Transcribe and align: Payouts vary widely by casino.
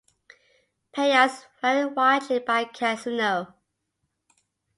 Payouts 0.97 1.45
vary 1.61 1.85
widely 1.85 2.39
by 2.39 2.63
casino. 2.63 3.53